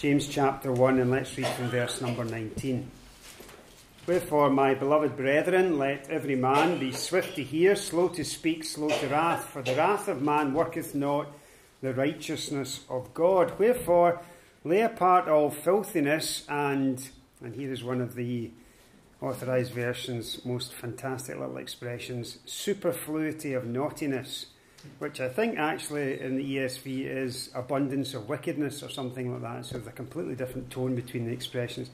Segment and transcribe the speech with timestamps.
[0.00, 2.90] James chapter 1, and let's read from verse number 19.
[4.06, 8.88] Wherefore, my beloved brethren, let every man be swift to hear, slow to speak, slow
[8.88, 11.28] to wrath, for the wrath of man worketh not
[11.82, 13.58] the righteousness of God.
[13.58, 14.22] Wherefore,
[14.64, 17.10] lay apart all filthiness and,
[17.44, 18.52] and here is one of the
[19.20, 24.46] authorized versions, most fantastic little expressions, superfluity of naughtiness
[24.98, 29.66] which I think actually in the ESV is abundance of wickedness or something like that.
[29.66, 31.90] So there's a completely different tone between the expressions.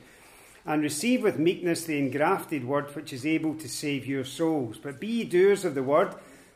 [0.64, 4.78] And receive with meekness the engrafted word which is able to save your souls.
[4.78, 6.14] But be ye doers of the word,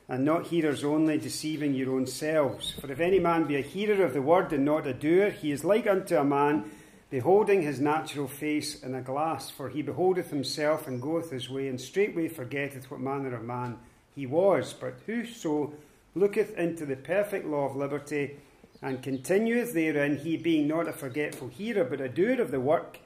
[0.08, 2.72] and not hearers only, deceiving your own selves.
[2.80, 5.52] For if any man be a hearer of the word and not a doer, he
[5.52, 6.68] is like unto a man
[7.10, 9.50] beholding his natural face in a glass.
[9.50, 13.78] For he beholdeth himself and goeth his way, and straightway forgetteth what manner of man
[14.16, 14.72] he was.
[14.72, 15.74] But whoso
[16.14, 18.36] looketh into the perfect law of liberty,
[18.82, 22.98] and continueth therein, he being not a forgetful hearer, but a doer of the work,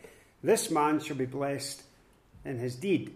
[0.43, 1.83] this man shall be blessed
[2.45, 3.15] in his deed.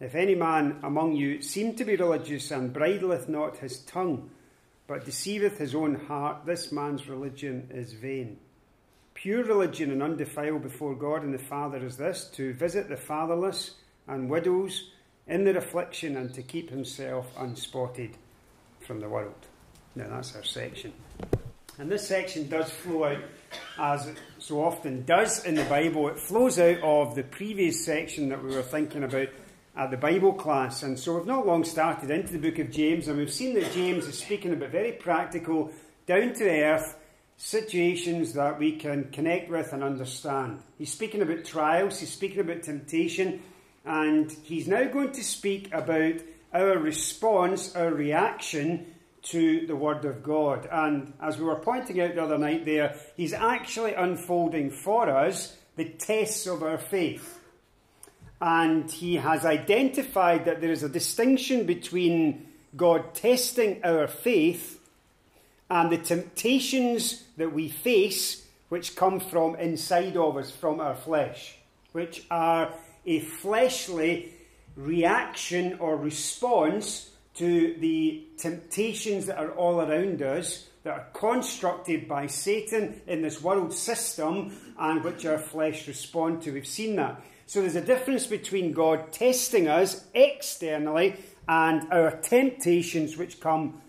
[0.00, 4.30] If any man among you seem to be religious and bridleth not his tongue,
[4.86, 8.38] but deceiveth his own heart, this man's religion is vain.
[9.14, 13.76] Pure religion and undefiled before God and the Father is this to visit the fatherless
[14.08, 14.90] and widows
[15.26, 18.16] in their affliction and to keep himself unspotted
[18.84, 19.34] from the world.
[19.94, 20.92] Now, that's our section.
[21.78, 23.22] And this section does flow out,
[23.78, 28.28] as it so often does in the Bible, it flows out of the previous section
[28.28, 29.28] that we were thinking about
[29.76, 30.82] at the Bible class.
[30.84, 33.72] And so we've not long started into the book of James, and we've seen that
[33.72, 35.72] James is speaking about very practical,
[36.06, 36.96] down to earth
[37.36, 40.60] situations that we can connect with and understand.
[40.78, 43.42] He's speaking about trials, he's speaking about temptation,
[43.84, 46.14] and he's now going to speak about
[46.54, 50.68] our response, our reaction to the Word of God.
[50.70, 55.56] And as we were pointing out the other night there, he's actually unfolding for us
[55.76, 57.40] the tests of our faith.
[58.40, 62.46] And he has identified that there is a distinction between
[62.76, 64.80] God testing our faith
[65.70, 71.56] and the temptations that we face, which come from inside of us, from our flesh,
[71.92, 72.72] which are
[73.06, 74.34] a fleshly
[74.76, 82.26] reaction or response to the temptations that are all around us that are constructed by
[82.26, 86.52] Satan in this world system and which our flesh respond to.
[86.52, 87.22] We've seen that.
[87.46, 91.16] So there's a difference between God testing us externally
[91.48, 93.80] and our temptations which come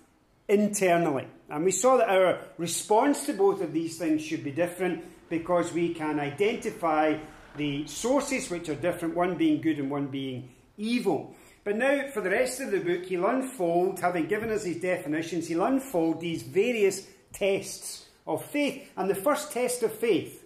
[0.47, 1.27] internally.
[1.49, 5.71] And we saw that our response to both of these things should be different because
[5.73, 7.17] we can identify
[7.55, 11.35] the sources which are different, one being good and one being evil.
[11.63, 15.47] But now, for the rest of the book, he'll unfold, having given us his definitions,
[15.47, 18.91] he'll unfold these various tests of faith.
[18.95, 20.43] And the first test of faith,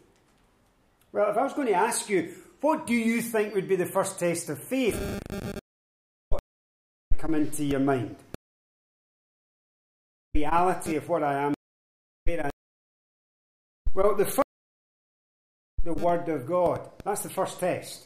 [1.11, 3.85] well, if I was going to ask you, what do you think would be the
[3.85, 5.19] first test of faith?
[6.29, 6.41] What
[7.17, 8.15] come into your mind?
[10.33, 11.53] Reality of what I am.
[13.93, 14.43] Well, the first,
[15.83, 16.87] the Word of God.
[17.03, 18.05] That's the first test.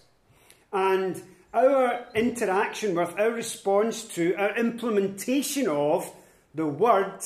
[0.72, 1.22] And
[1.54, 6.12] our interaction with, our response to, our implementation of
[6.56, 7.20] the Word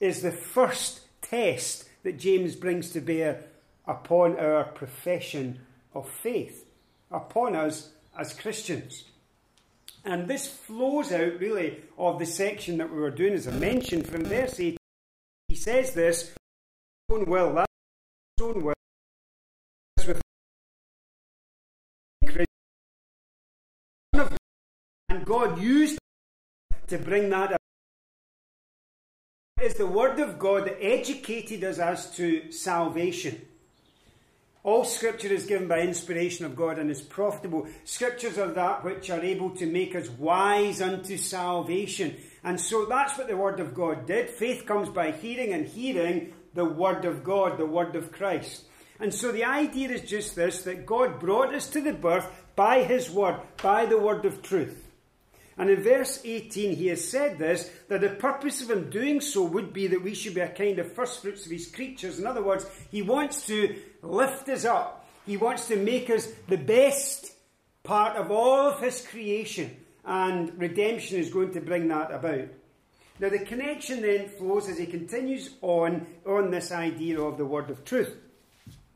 [0.00, 3.44] is the first test that James brings to bear
[3.86, 5.60] upon our profession
[5.94, 6.66] of faith,
[7.10, 9.04] upon us as Christians.
[10.04, 14.06] And this flows out really of the section that we were doing, as I mentioned,
[14.06, 14.76] from verse 8.
[15.48, 16.32] He says this,
[17.10, 17.64] own will,
[25.08, 25.98] And God used
[26.88, 27.60] to bring that about.
[29.60, 33.40] It is the Word of God that educated us as to salvation.
[34.62, 37.66] All Scripture is given by inspiration of God and is profitable.
[37.84, 42.16] Scriptures are that which are able to make us wise unto salvation.
[42.44, 44.28] And so that's what the Word of God did.
[44.28, 48.64] Faith comes by hearing, and hearing the Word of God, the Word of Christ.
[49.00, 52.82] And so the idea is just this that God brought us to the birth by
[52.82, 54.87] His Word, by the Word of truth.
[55.58, 59.42] And in verse 18, he has said this that the purpose of him doing so
[59.42, 62.20] would be that we should be a kind of first fruits of his creatures.
[62.20, 66.56] In other words, he wants to lift us up, he wants to make us the
[66.56, 67.32] best
[67.82, 69.76] part of all of his creation.
[70.04, 72.48] And redemption is going to bring that about.
[73.20, 77.68] Now, the connection then flows as he continues on on this idea of the word
[77.68, 78.14] of truth.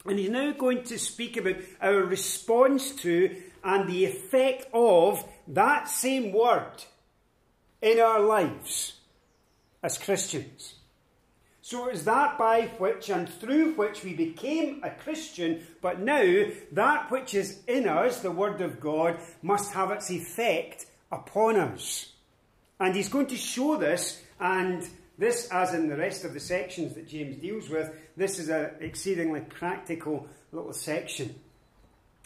[0.07, 5.89] And he's now going to speak about our response to and the effect of that
[5.89, 6.85] same word
[7.81, 8.95] in our lives
[9.83, 10.75] as Christians.
[11.65, 16.45] So it is that by which and through which we became a Christian, but now
[16.73, 22.13] that which is in us, the Word of God, must have its effect upon us.
[22.81, 26.95] And he's going to show this, and this, as in the rest of the sections
[26.95, 31.33] that James deals with, this is an exceedingly practical little section.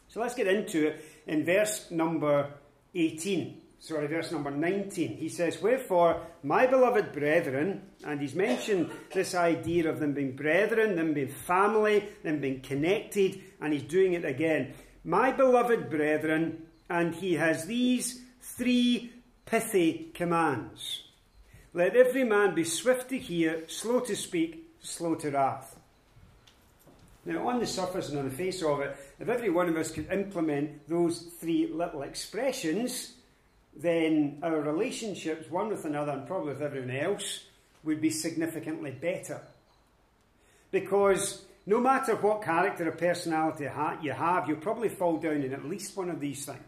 [0.09, 2.55] So let's get into it in verse number
[2.96, 5.16] 18 sorry, verse number 19.
[5.16, 10.96] He says, Wherefore, my beloved brethren, and he's mentioned this idea of them being brethren,
[10.96, 14.75] them being family, them being connected, and he's doing it again.
[15.04, 19.12] My beloved brethren, and he has these three
[19.44, 21.02] pithy commands.
[21.72, 25.75] Let every man be swift to hear, slow to speak, slow to wrath.
[27.26, 29.90] Now, on the surface and on the face of it, if every one of us
[29.90, 33.14] could implement those three little expressions,
[33.76, 37.44] then our relationships, one with another and probably with everyone else,
[37.82, 39.40] would be significantly better.
[40.70, 43.64] Because no matter what character or personality
[44.02, 46.61] you have, you'll probably fall down in at least one of these things.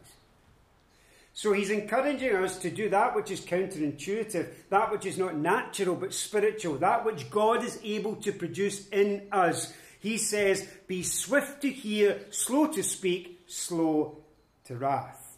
[1.34, 5.94] So he's encouraging us to do that which is counterintuitive, that which is not natural
[5.94, 9.72] but spiritual, that which God is able to produce in us.
[10.00, 14.18] He says, Be swift to hear, slow to speak, slow
[14.64, 15.36] to wrath.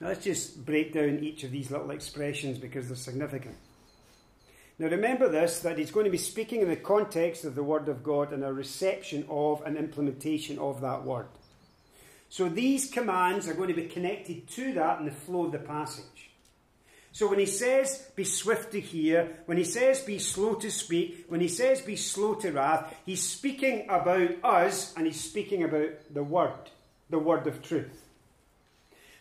[0.00, 3.56] Now let's just break down each of these little expressions because they're significant.
[4.78, 7.88] Now remember this that he's going to be speaking in the context of the Word
[7.88, 11.26] of God and a reception of and implementation of that Word.
[12.30, 15.58] So these commands are going to be connected to that in the flow of the
[15.58, 16.29] passage.
[17.12, 21.26] So when he says be swift to hear, when he says be slow to speak,
[21.28, 25.90] when he says be slow to wrath, he's speaking about us and he's speaking about
[26.12, 26.70] the Word,
[27.10, 28.06] the Word of truth.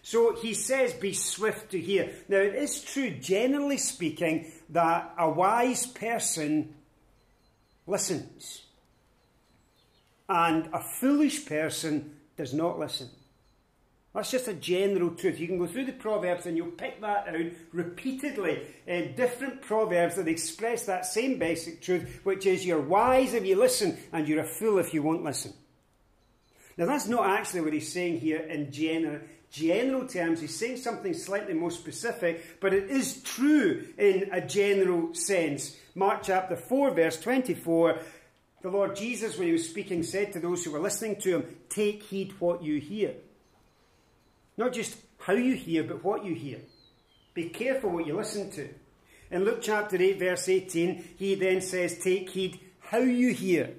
[0.01, 2.11] So he says, be swift to hear.
[2.29, 6.73] Now, it is true, generally speaking, that a wise person
[7.85, 8.63] listens,
[10.27, 13.09] and a foolish person does not listen.
[14.13, 15.39] That's just a general truth.
[15.39, 20.15] You can go through the Proverbs and you'll pick that out repeatedly in different Proverbs
[20.15, 24.43] that express that same basic truth, which is you're wise if you listen and you're
[24.43, 25.53] a fool if you won't listen.
[26.75, 29.19] Now, that's not actually what he's saying here in general
[29.51, 30.41] general terms.
[30.41, 35.75] He's saying something slightly more specific, but it is true in a general sense.
[35.95, 37.99] Mark chapter 4, verse 24.
[38.61, 41.55] The Lord Jesus, when he was speaking, said to those who were listening to him,
[41.69, 43.15] Take heed what you hear.
[44.59, 46.59] Not just how you hear, but what you hear.
[47.33, 48.67] Be careful what you listen to.
[49.31, 53.69] In Luke chapter 8, verse 18, he then says, Take heed how you hear.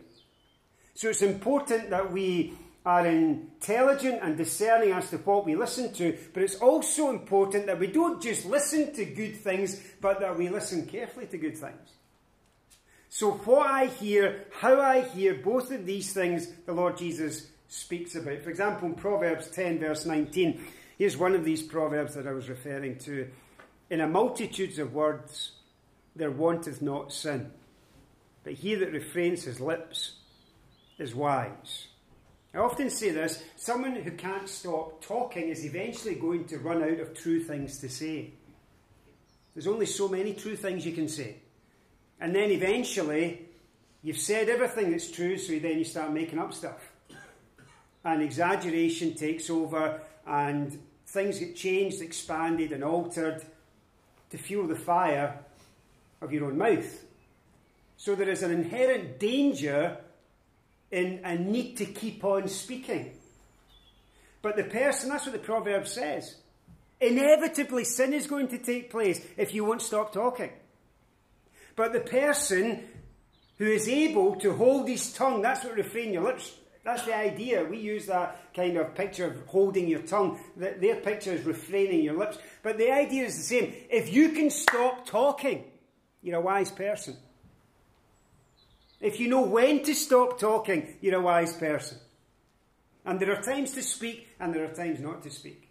[0.94, 2.54] So it's important that we
[2.86, 7.78] are intelligent and discerning as to what we listen to, but it's also important that
[7.78, 11.90] we don't just listen to good things, but that we listen carefully to good things.
[13.10, 18.16] So, what I hear, how I hear, both of these things the Lord Jesus speaks
[18.16, 18.42] about.
[18.42, 20.60] For example, in Proverbs 10, verse 19,
[20.98, 23.30] here's one of these proverbs that I was referring to.
[23.88, 25.52] In a multitude of words,
[26.16, 27.52] there wanteth not sin,
[28.42, 30.16] but he that refrains his lips
[30.98, 31.86] is wise.
[32.52, 36.98] I often say this someone who can't stop talking is eventually going to run out
[36.98, 38.32] of true things to say.
[39.54, 41.36] There's only so many true things you can say.
[42.20, 43.46] And then eventually,
[44.02, 46.89] you've said everything that's true, so then you start making up stuff.
[48.04, 53.44] And exaggeration takes over, and things get changed, expanded, and altered
[54.30, 55.38] to fuel the fire
[56.20, 57.04] of your own mouth.
[57.96, 59.98] So there is an inherent danger
[60.90, 63.12] in a need to keep on speaking.
[64.42, 66.36] But the person, that's what the proverb says.
[67.00, 70.50] Inevitably, sin is going to take place if you won't stop talking.
[71.76, 72.84] But the person
[73.58, 76.52] who is able to hold his tongue, that's what refrain your lips.
[76.82, 77.64] That's the idea.
[77.64, 80.40] We use that kind of picture of holding your tongue.
[80.56, 82.38] Their picture is refraining your lips.
[82.62, 83.74] But the idea is the same.
[83.90, 85.64] If you can stop talking,
[86.22, 87.16] you're a wise person.
[89.00, 91.98] If you know when to stop talking, you're a wise person.
[93.04, 95.68] And there are times to speak and there are times not to speak.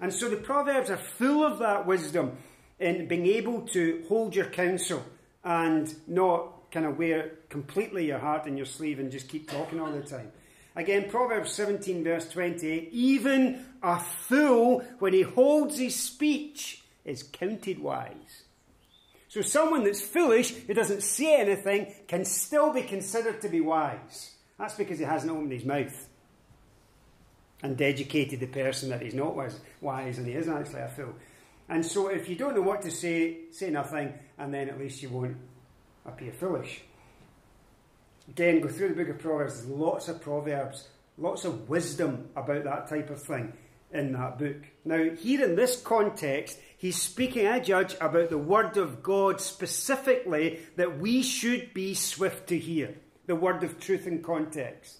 [0.00, 2.36] And so the Proverbs are full of that wisdom
[2.78, 5.04] in being able to hold your counsel
[5.44, 9.78] and not kind of wear completely your heart in your sleeve and just keep talking
[9.78, 10.32] all the time.
[10.74, 17.78] Again, Proverbs 17, verse 28 even a fool, when he holds his speech, is counted
[17.78, 18.44] wise.
[19.28, 24.32] So someone that's foolish, who doesn't say anything, can still be considered to be wise.
[24.58, 26.08] That's because he hasn't opened his mouth
[27.62, 29.36] and educated the person that he's not
[29.80, 31.14] wise and he is actually a fool.
[31.68, 35.02] And so if you don't know what to say, say nothing, and then at least
[35.02, 35.36] you won't
[36.06, 36.82] appear foolish.
[38.28, 42.64] Again, go through the book of Proverbs, there's lots of proverbs, lots of wisdom about
[42.64, 43.52] that type of thing
[43.92, 44.56] in that book.
[44.84, 50.60] Now, here in this context, he's speaking, I judge, about the Word of God specifically
[50.76, 52.94] that we should be swift to hear.
[53.26, 54.98] The Word of truth in context.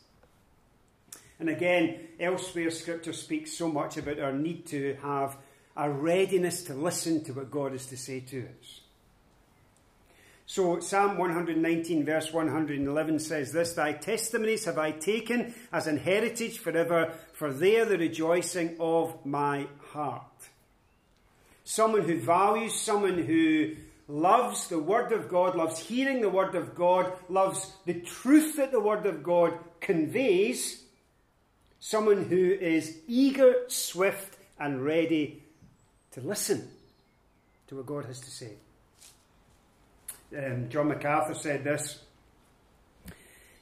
[1.40, 5.37] And again, elsewhere, Scripture speaks so much about our need to have
[5.76, 8.82] a readiness to listen to what God has to say to us.
[10.52, 16.59] So, Psalm 119, verse 111 says this Thy testimonies have I taken as an heritage
[16.59, 20.50] forever, for they are the rejoicing of my heart.
[21.64, 26.75] Someone who values, someone who loves the Word of God, loves hearing the Word of
[26.75, 30.82] God, loves the truth that the Word of God conveys,
[31.80, 35.44] someone who is eager, swift, and ready
[36.11, 36.68] to listen
[37.68, 38.52] to what God has to say.
[40.37, 42.01] Um, John MacArthur said this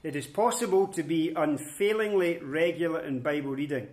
[0.03, 3.89] It is possible to be unfailingly regular in Bible reading,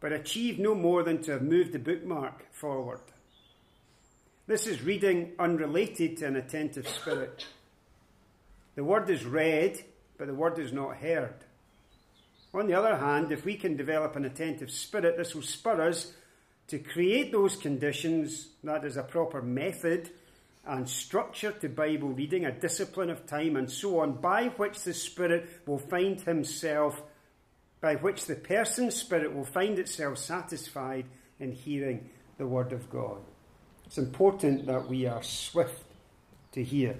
[0.00, 3.00] but achieve no more than to have moved the bookmark forward.
[4.46, 7.46] This is reading unrelated to an attentive spirit.
[8.76, 9.82] The word is read,
[10.18, 11.34] but the word is not heard.
[12.52, 16.12] On the other hand, if we can develop an attentive spirit, this will spur us
[16.68, 20.10] to create those conditions, that is, a proper method
[20.66, 24.94] and structure to Bible reading, a discipline of time, and so on, by which the
[24.94, 27.02] Spirit will find himself,
[27.80, 31.04] by which the person's spirit will find itself satisfied
[31.38, 33.18] in hearing the Word of God.
[33.84, 35.84] It's important that we are swift
[36.52, 36.96] to hear.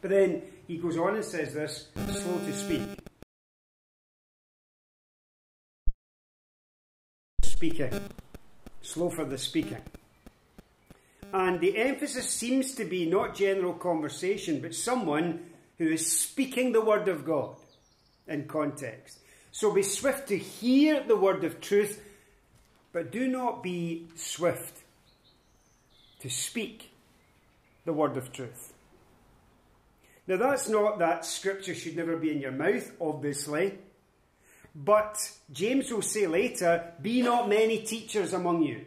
[0.00, 2.82] But then he goes on and says this slow to speak.
[7.42, 8.00] Speaking.
[8.82, 9.80] Slow for the speaking.
[11.34, 15.40] And the emphasis seems to be not general conversation, but someone
[15.78, 17.56] who is speaking the word of God
[18.28, 19.18] in context.
[19.50, 22.00] So be swift to hear the word of truth,
[22.92, 24.78] but do not be swift
[26.20, 26.92] to speak
[27.84, 28.72] the word of truth.
[30.28, 33.76] Now, that's not that scripture should never be in your mouth, obviously.
[34.72, 38.84] But James will say later, Be not many teachers among you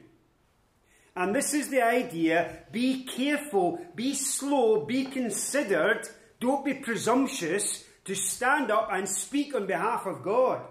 [1.18, 6.08] and this is the idea be careful, be slow, be considered,
[6.40, 10.62] don't be presumptuous to stand up and speak on behalf of God.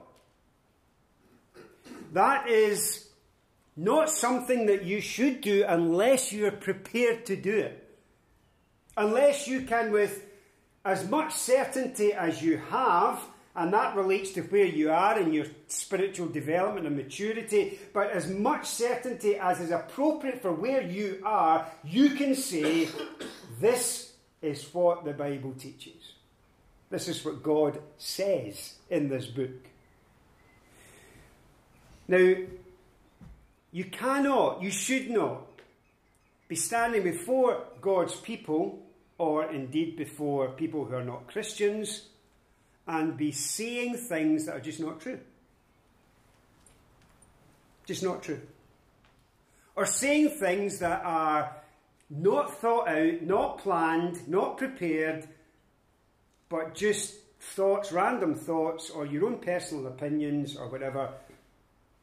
[2.12, 3.08] That is
[3.76, 7.98] not something that you should do unless you are prepared to do it.
[8.96, 10.24] Unless you can, with
[10.84, 13.20] as much certainty as you have,
[13.56, 17.78] and that relates to where you are in your spiritual development and maturity.
[17.94, 22.88] But as much certainty as is appropriate for where you are, you can say,
[23.58, 26.12] This is what the Bible teaches.
[26.90, 29.68] This is what God says in this book.
[32.08, 32.34] Now,
[33.72, 35.46] you cannot, you should not,
[36.46, 38.86] be standing before God's people,
[39.18, 42.02] or indeed before people who are not Christians,
[42.86, 45.18] and be saying things that are just not true.
[47.84, 48.40] Just not true.
[49.74, 51.56] Or saying things that are
[52.08, 55.26] not thought out, not planned, not prepared,
[56.48, 61.12] but just thoughts, random thoughts, or your own personal opinions, or whatever.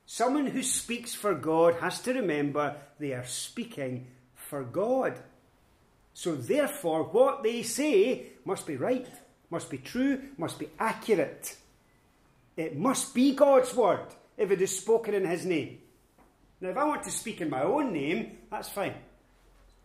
[0.05, 5.19] Someone who speaks for God has to remember they are speaking for God.
[6.13, 9.07] So, therefore, what they say must be right
[9.53, 11.55] must be true, must be accurate.
[12.57, 15.77] It must be God's word if it is spoken in His name.
[16.59, 18.95] Now, if I want to speak in my own name, that's fine.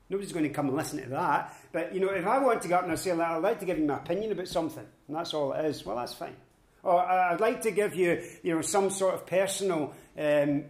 [0.09, 1.55] Nobody's going to come and listen to that.
[1.71, 3.79] But, you know, if I want to go up and say, I'd like to give
[3.79, 6.37] you my opinion about something, and that's all it is, well, that's fine.
[6.83, 9.93] Or I'd like to give you, you know, some sort of personal.
[10.17, 10.65] Um,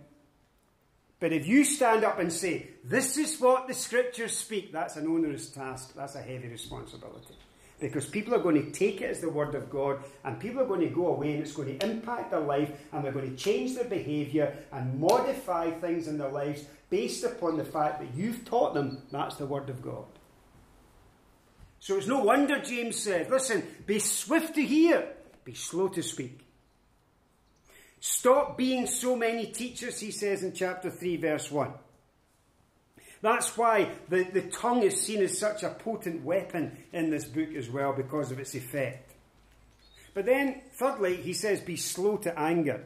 [1.20, 5.06] but if you stand up and say, this is what the scriptures speak, that's an
[5.06, 5.94] onerous task.
[5.94, 7.34] That's a heavy responsibility
[7.80, 10.66] because people are going to take it as the word of God and people are
[10.66, 13.36] going to go away and it's going to impact their life and they're going to
[13.36, 18.44] change their behaviour and modify things in their lives based upon the fact that you've
[18.44, 20.04] taught them that's the word of God.
[21.80, 25.08] So it's no wonder James said, listen, be swift to hear,
[25.44, 26.40] be slow to speak.
[28.00, 31.72] Stop being so many teachers, he says in chapter 3, verse 1.
[33.20, 37.52] That's why the, the tongue is seen as such a potent weapon in this book
[37.54, 39.12] as well, because of its effect.
[40.14, 42.84] But then, thirdly, he says, be slow to anger.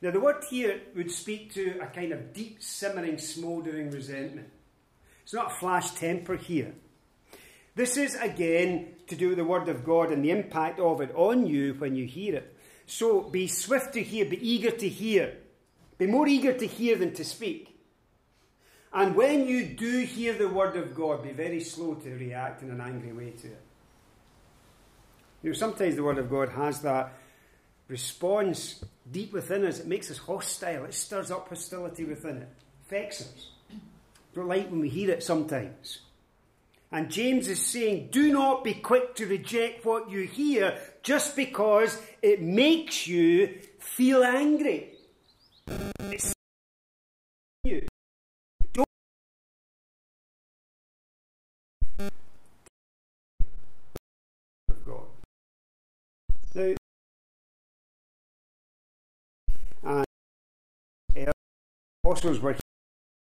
[0.00, 4.48] Now, the word here would speak to a kind of deep, simmering, smouldering resentment.
[5.24, 6.74] It's not a flash temper here.
[7.74, 11.14] This is again to do with the Word of God and the impact of it
[11.14, 12.56] on you when you hear it.
[12.86, 15.36] So be swift to hear, be eager to hear.
[15.98, 17.67] Be more eager to hear than to speak.
[18.92, 22.70] And when you do hear the Word of God, be very slow to react in
[22.70, 23.62] an angry way to it.
[25.42, 27.12] You know, sometimes the Word of God has that
[27.86, 29.80] response deep within us.
[29.80, 30.84] It makes us hostile.
[30.84, 32.48] It stirs up hostility within it.
[32.86, 33.50] Affects us.
[34.34, 36.00] Don't like when we hear it sometimes.
[36.90, 42.00] And James is saying, do not be quick to reject what you hear just because
[42.22, 44.94] it makes you feel angry.
[62.18, 62.56] Apostles were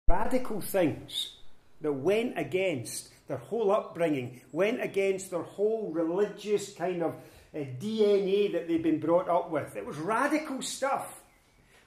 [0.07, 1.33] radical things
[1.81, 7.15] that went against their whole upbringing, went against their whole religious kind of
[7.55, 9.75] uh, DNA that they'd been brought up with.
[9.75, 11.21] It was radical stuff.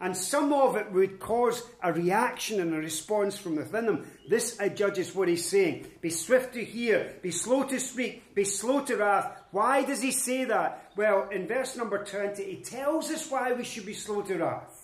[0.01, 4.05] And some of it would cause a reaction and a response from within them.
[4.29, 5.87] This, I judge, is what he's saying.
[6.01, 9.31] Be swift to hear, be slow to speak, be slow to wrath.
[9.51, 10.91] Why does he say that?
[10.97, 14.76] Well, in verse number 20, he tells us why we should be slow to wrath.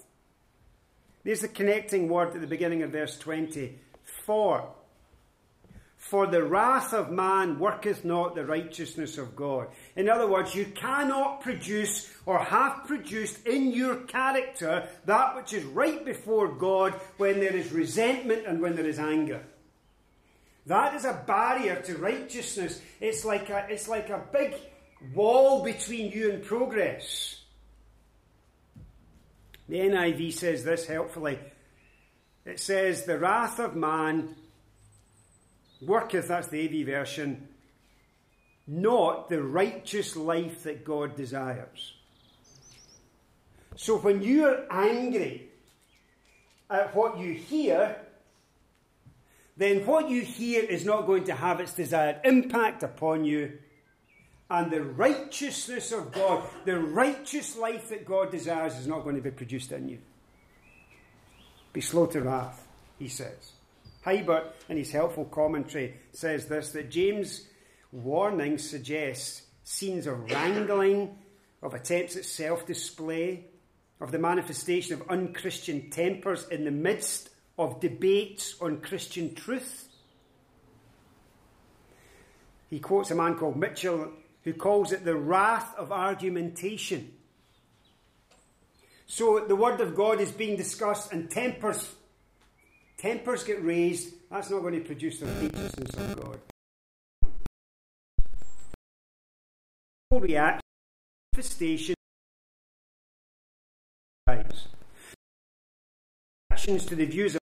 [1.23, 3.79] There's the connecting word at the beginning of verse 20.
[4.25, 4.69] For.
[5.97, 9.69] For the wrath of man worketh not the righteousness of God.
[9.95, 15.63] In other words, you cannot produce or have produced in your character that which is
[15.63, 19.43] right before God when there is resentment and when there is anger.
[20.65, 22.81] That is a barrier to righteousness.
[22.99, 24.55] It's like a, it's like a big
[25.13, 27.42] wall between you and progress.
[29.67, 31.39] The NIV says this helpfully.
[32.45, 34.35] It says, The wrath of man
[35.81, 37.47] worketh, that's the AV version,
[38.67, 41.93] not the righteous life that God desires.
[43.75, 45.49] So when you're angry
[46.69, 47.97] at what you hear,
[49.57, 53.59] then what you hear is not going to have its desired impact upon you.
[54.53, 59.21] And the righteousness of God, the righteous life that God desires, is not going to
[59.21, 59.97] be produced in you.
[61.73, 62.67] Be slow to wrath,
[62.99, 63.53] he says.
[64.05, 67.47] Hiebert, in his helpful commentary, says this that James'
[67.91, 71.17] warning suggests scenes of wrangling,
[71.63, 73.45] of attempts at self display,
[73.99, 79.87] of the manifestation of unchristian tempers in the midst of debates on Christian truth.
[82.69, 84.11] He quotes a man called Mitchell
[84.43, 87.11] who calls it the wrath of argumentation.
[89.05, 91.95] So the word of God is being discussed and tempers
[93.03, 96.39] tempers get raised, that's not going to produce the righteousness of God.
[100.11, 100.61] Reaction,
[101.33, 101.95] manifestation,
[106.49, 107.42] actions to the views of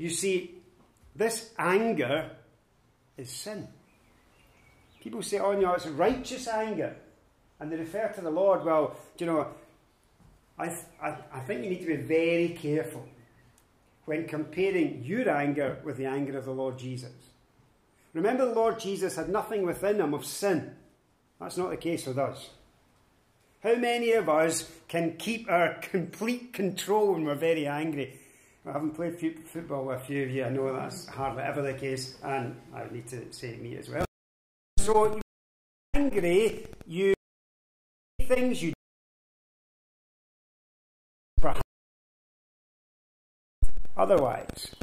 [0.00, 0.54] You see,
[1.14, 2.30] this anger
[3.18, 3.68] is sin.
[5.02, 6.96] People say, oh no, it's righteous anger
[7.60, 9.48] and they refer to the Lord, well, do you know,
[10.58, 13.06] I, I, I think you need to be very careful
[14.06, 17.12] when comparing your anger with the anger of the Lord Jesus.
[18.14, 20.76] Remember, the Lord Jesus had nothing within him of sin.
[21.38, 22.48] That's not the case with us.
[23.62, 28.18] How many of us can keep our complete control when we're very angry?
[28.66, 30.44] I haven't played football with a few of you.
[30.44, 34.04] I know that's hardly ever the case, and I need to say me as well.
[34.78, 35.22] So, you're
[35.94, 37.14] angry, you
[38.26, 38.72] things you
[41.38, 41.62] perhaps
[43.96, 44.74] otherwise.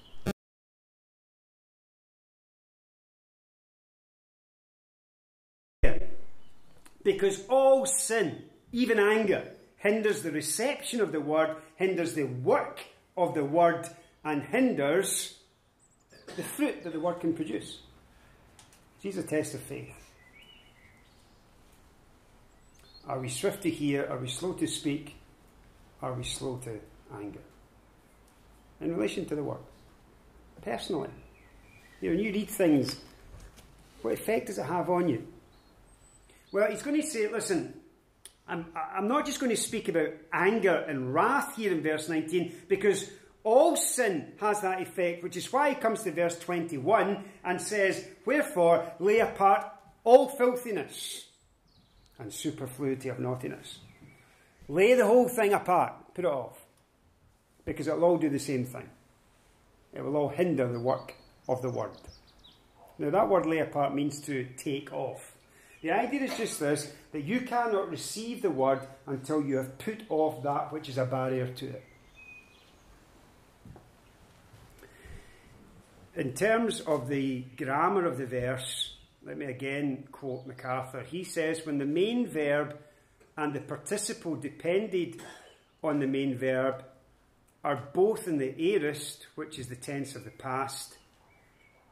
[7.04, 9.44] Because all sin, even anger,
[9.78, 12.84] hinders the reception of the word, hinders the work
[13.18, 13.90] of the word,
[14.24, 15.40] and hinders
[16.36, 17.80] the fruit that the word can produce.
[19.02, 19.94] These are tests of faith.
[23.08, 24.06] Are we swift to hear?
[24.10, 25.16] Are we slow to speak?
[26.02, 26.80] Are we slow to
[27.18, 27.40] anger?
[28.82, 29.58] In relation to the word,
[30.62, 31.10] personally,
[32.02, 32.98] you know, when you read things,
[34.02, 35.26] what effect does it have on you?
[36.52, 37.74] Well, he's going to say, listen,
[38.48, 42.54] I'm, I'm not just going to speak about anger and wrath here in verse 19,
[42.68, 43.10] because
[43.44, 48.06] all sin has that effect, which is why he comes to verse 21 and says,
[48.26, 49.66] Wherefore lay apart
[50.04, 51.26] all filthiness
[52.20, 53.80] and superfluity of naughtiness.
[54.68, 56.58] Lay the whole thing apart, put it off.
[57.66, 58.90] because it'll all do the same thing.
[59.94, 61.14] It will all hinder the work
[61.50, 61.92] of the word.
[62.98, 65.37] Now, that word lay apart means to take off.
[65.82, 70.04] The idea is just this that you cannot receive the word until you have put
[70.10, 71.84] off that which is a barrier to it.
[76.16, 81.02] In terms of the grammar of the verse, let me again quote MacArthur.
[81.02, 82.76] He says, when the main verb
[83.38, 85.22] and the participle depended
[85.84, 86.84] on the main verb
[87.64, 90.97] are both in the aorist, which is the tense of the past,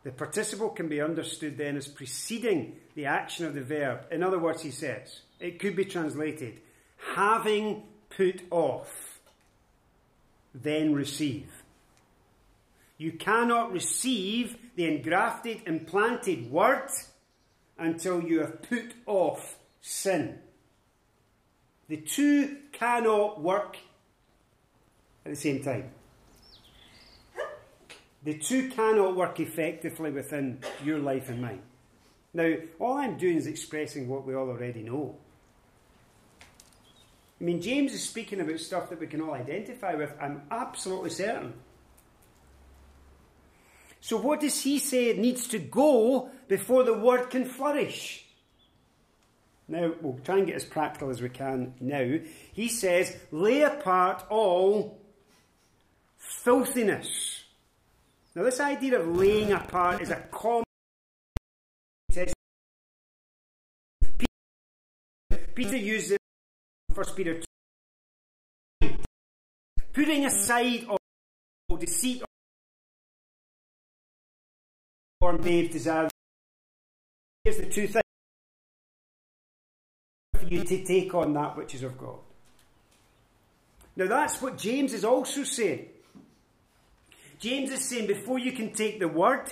[0.05, 4.05] the participle can be understood then as preceding the action of the verb.
[4.11, 6.59] In other words, he says, it could be translated,
[7.15, 7.81] having
[8.15, 9.19] put off,
[10.53, 11.49] then receive.
[12.99, 16.87] You cannot receive the engrafted, implanted word
[17.79, 20.37] until you have put off sin.
[21.87, 23.77] The two cannot work
[25.25, 25.89] at the same time.
[28.25, 31.61] The two cannot work effectively within your life and mine.
[32.33, 35.15] Now, all I'm doing is expressing what we all already know.
[37.39, 41.11] I mean, James is speaking about stuff that we can all identify with, I'm absolutely
[41.11, 41.53] certain.
[44.01, 48.25] So, what does he say needs to go before the word can flourish?
[49.67, 52.19] Now, we'll try and get as practical as we can now.
[52.53, 54.99] He says, lay apart all
[56.17, 57.34] filthiness.
[58.35, 60.63] Now, this idea of laying apart is a common.
[65.55, 66.19] Peter uses it
[66.93, 67.41] 1 Peter
[68.81, 68.89] 2.
[69.93, 70.97] Putting aside all
[71.77, 72.21] deceit
[75.25, 76.09] born babe desire.
[77.43, 78.03] Here's the two things
[80.33, 82.19] for you to take on that which is of God.
[83.95, 85.87] Now that's what James is also saying.
[87.39, 89.51] James is saying before you can take the word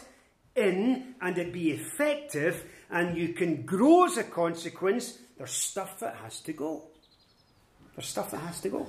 [0.55, 6.15] in and it be effective and you can grow as a consequence, there's stuff that
[6.17, 6.83] has to go.
[7.95, 8.87] There's stuff that has to go.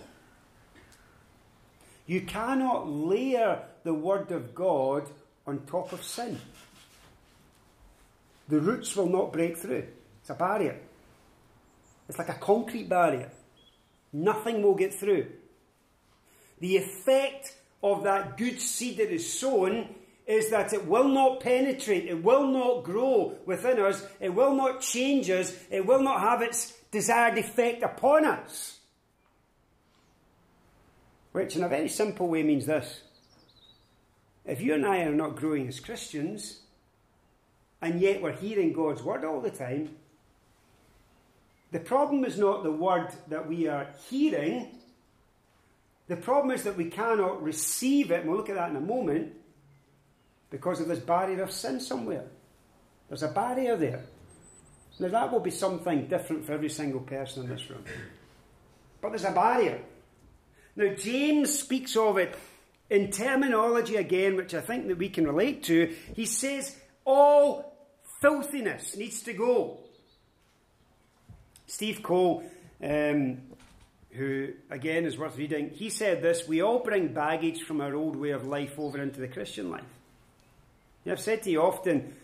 [2.07, 5.09] You cannot layer the word of God
[5.47, 6.39] on top of sin.
[8.49, 9.87] The roots will not break through.
[10.21, 10.79] It's a barrier.
[12.09, 13.31] It's like a concrete barrier.
[14.13, 15.27] Nothing will get through.
[16.61, 19.95] The effect of that good seed that is sown
[20.27, 24.81] is that it will not penetrate, it will not grow within us, it will not
[24.81, 28.79] change us, it will not have its desired effect upon us.
[31.33, 33.03] Which, in a very simple way, means this
[34.47, 36.61] if you and I are not growing as Christians,
[37.83, 39.91] and yet we're hearing God's word all the time,
[41.71, 44.79] the problem is not the word that we are hearing.
[46.07, 48.81] The problem is that we cannot receive it, and we'll look at that in a
[48.81, 49.33] moment,
[50.51, 52.27] because of this barrier of sin somewhere.
[53.09, 54.05] There's a barrier there.
[54.99, 57.85] Now, that will be something different for every single person in this room.
[59.01, 59.81] But there's a barrier.
[60.77, 62.37] Now, James speaks of it
[62.91, 67.77] in terminology again, which I think that we can relate to, he says all
[68.21, 69.81] filthiness needs to go.
[71.67, 72.45] Steve Cole,
[72.83, 73.39] um,
[74.15, 78.17] who again is worth reading, he said this We all bring baggage from our old
[78.17, 79.85] way of life over into the Christian life.
[81.07, 82.15] I've said to you often,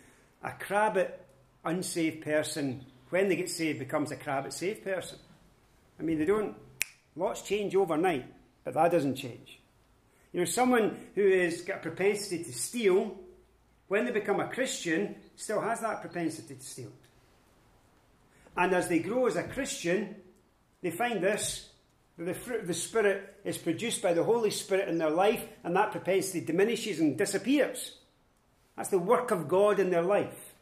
[0.42, 1.20] a crabbit
[1.64, 5.18] unsaved person, when they get saved, becomes a crabbit saved person.
[5.98, 6.56] I mean, they don't,
[7.14, 8.24] lots change overnight,
[8.64, 9.58] but that doesn't change.
[10.32, 13.18] You know, someone who has got a propensity to steal,
[13.88, 16.92] when they become a Christian, still has that propensity to steal.
[18.56, 20.14] And as they grow as a Christian,
[20.82, 21.69] they find this
[22.26, 25.74] the fruit of the Spirit is produced by the Holy Spirit in their life, and
[25.74, 27.96] that propensity diminishes and disappears.
[28.76, 30.54] That's the work of God in their life.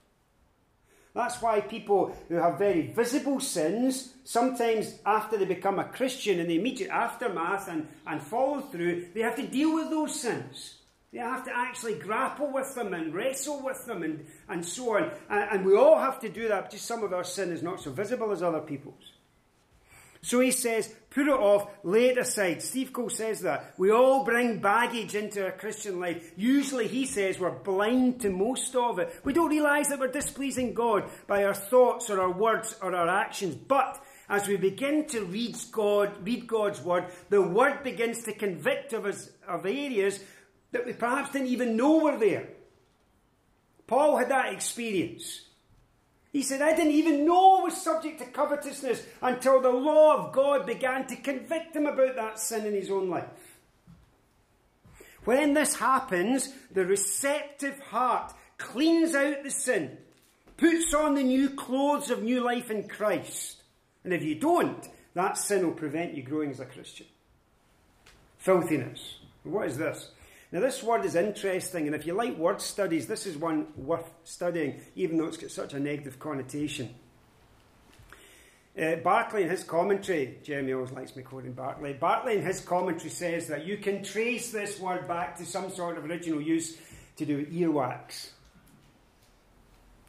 [1.15, 6.47] That's why people who have very visible sins, sometimes after they become a Christian in
[6.47, 10.77] the immediate aftermath and, and follow through, they have to deal with those sins.
[11.13, 15.11] They have to actually grapple with them and wrestle with them and, and so on.
[15.29, 17.81] And, and we all have to do that, just some of our sin is not
[17.81, 19.13] so visible as other people's.
[20.21, 22.63] So he says, put it off, lay it aside.
[22.63, 23.75] Steve Cole says that.
[23.79, 26.33] We all bring baggage into our Christian life.
[26.37, 29.15] Usually, he says, we're blind to most of it.
[29.25, 33.09] We don't realize that we're displeasing God by our thoughts or our words or our
[33.09, 33.55] actions.
[33.55, 38.93] But as we begin to read God, read God's word, the word begins to convict
[38.93, 40.23] of us of areas
[40.73, 42.49] that we perhaps didn't even know were there.
[43.87, 45.48] Paul had that experience.
[46.33, 50.33] He said, I didn't even know I was subject to covetousness until the law of
[50.33, 53.25] God began to convict him about that sin in his own life.
[55.25, 59.97] When this happens, the receptive heart cleans out the sin,
[60.57, 63.63] puts on the new clothes of new life in Christ.
[64.05, 67.07] And if you don't, that sin will prevent you growing as a Christian.
[68.39, 69.17] Filthiness.
[69.45, 70.11] What is this?
[70.51, 74.11] Now, this word is interesting, and if you like word studies, this is one worth
[74.25, 76.95] studying, even though it's got such a negative connotation.
[78.81, 81.95] Uh, Barclay in his commentary, Jeremy always likes me quoting Barclay.
[81.95, 85.99] Barclay in his commentary says that you can trace this word back to some sort
[85.99, 86.79] of original use
[87.17, 88.31] to do with earwax.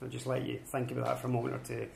[0.02, 1.88] I'll just let you think about that for a moment or two.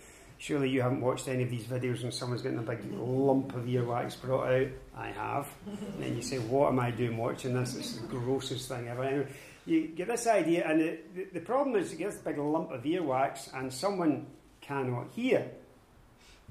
[0.44, 3.64] Surely you haven't watched any of these videos when someone's getting a big lump of
[3.64, 4.68] earwax brought out.
[4.94, 5.48] I have.
[5.66, 7.78] and then you say, What am I doing watching this?
[7.78, 9.06] It's the grossest thing ever.
[9.06, 9.28] Anyway,
[9.66, 12.72] you get this idea, and the, the, the problem is you get this big lump
[12.72, 14.26] of earwax, and someone
[14.60, 15.50] cannot hear.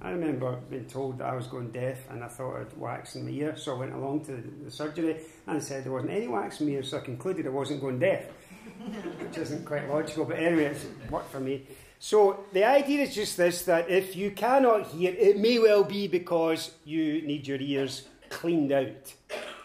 [0.01, 3.27] I remember being told that I was going deaf and I thought I'd wax in
[3.27, 6.63] my ear, so I went along to the, surgery and said there wasn't any wax
[6.63, 8.25] in my ear, so I concluded I wasn't going deaf,
[9.21, 11.67] which isn't quite logical, but anyway, it worked for me.
[12.05, 16.09] So the idea is just this that if you cannot hear, it may well be
[16.09, 19.15] because you need your ears cleaned out.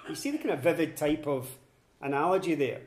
[0.08, 1.50] You see the kind of vivid type of
[2.00, 2.82] analogy there.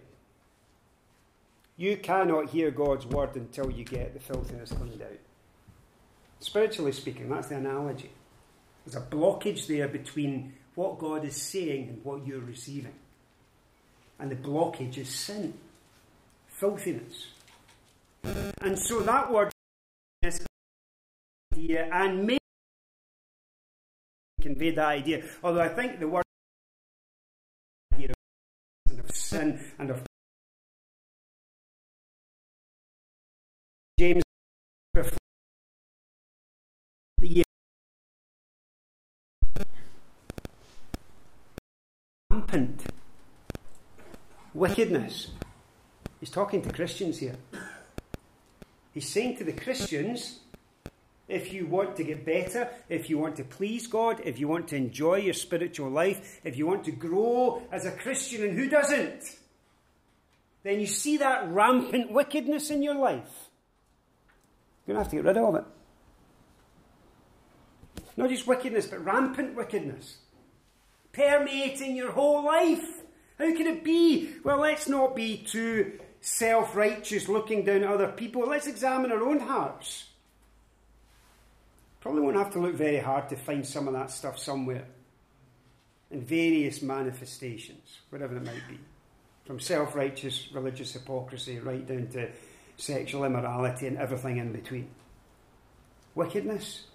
[1.77, 5.19] You cannot hear God's word until you get the filthiness cleaned out.
[6.39, 8.13] Spiritually speaking, that's the analogy.
[8.87, 12.95] There's a blockage there between what God is saying and what you're receiving.
[14.21, 15.55] And the blockage is sin,
[16.47, 17.27] filthiness.
[18.23, 19.53] And so that word
[21.53, 22.39] idea and may
[24.41, 25.25] convey that idea.
[25.43, 26.25] Although I think the word
[27.95, 28.13] idea
[28.99, 30.03] of sin and of
[33.99, 34.23] James
[37.19, 37.45] the
[42.31, 42.83] rampant
[44.55, 45.31] wickedness.
[46.19, 47.37] He's talking to Christians here.
[48.93, 50.41] He's saying to the Christians,
[51.29, 54.69] if you want to get better, if you want to please God, if you want
[54.69, 58.69] to enjoy your spiritual life, if you want to grow as a Christian, and who
[58.69, 59.23] doesn't?
[60.65, 63.49] Then you see that rampant wickedness in your life.
[64.87, 65.65] You're going to have to get rid of it.
[68.17, 70.19] Not just wickedness, but rampant wickedness
[71.13, 73.03] permeating your whole life.
[73.39, 74.31] How can it be?
[74.45, 78.47] Well, let's not be too self righteous looking down at other people.
[78.47, 80.07] Let's examine our own hearts.
[82.01, 84.87] Probably won't have to look very hard to find some of that stuff somewhere.
[86.11, 88.79] In various manifestations, whatever it might be.
[89.45, 92.31] From self righteous religious hypocrisy right down to
[92.77, 94.89] sexual immorality and everything in between.
[96.15, 96.87] Wickedness,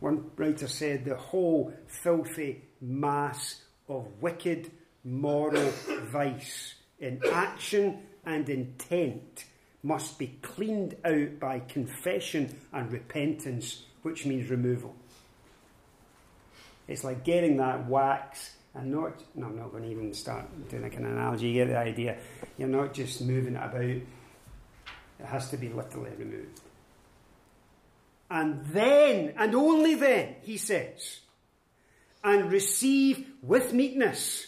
[0.00, 4.70] one writer said the whole filthy mass of wicked
[5.04, 5.70] moral
[6.10, 9.44] vice in action and intent
[9.82, 14.94] must be cleaned out by confession and repentance, which means removal.
[16.86, 20.82] It's like getting that wax and not, no, I'm not going to even start doing
[20.82, 22.18] like an analogy, you get the idea.
[22.58, 24.06] You're not just moving it about, it
[25.24, 26.60] has to be literally removed.
[28.30, 31.20] And then, and only then, he says,
[32.22, 34.46] and receive with meekness.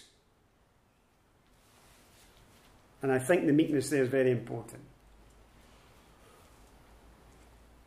[3.03, 4.81] And I think the meekness there is very important.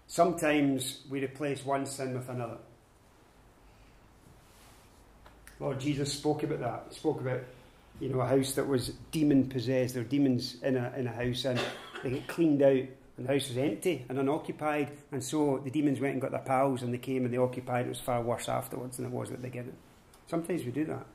[0.07, 2.57] Sometimes we replace one sin with another.
[5.59, 6.85] Lord Jesus spoke about that.
[6.89, 7.41] He spoke about,
[7.99, 9.93] you know, a house that was demon possessed.
[9.93, 11.59] There were demons in a, in a house and
[12.03, 12.83] they get cleaned out
[13.17, 16.41] and the house was empty and unoccupied, and so the demons went and got their
[16.41, 17.85] pals and they came and they occupied.
[17.85, 19.75] It was far worse afterwards than it was at the beginning.
[20.27, 21.05] Sometimes we do that.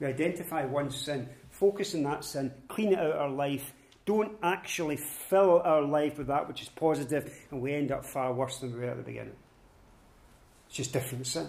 [0.00, 1.28] We identify one sin,
[1.64, 3.72] focus on that sin, clean it out of our life,
[4.04, 8.34] don't actually fill our life with that which is positive, and we end up far
[8.34, 9.36] worse than we were at the beginning.
[10.66, 11.46] It's just different sin.